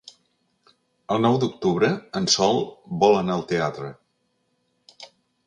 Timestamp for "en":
2.21-2.29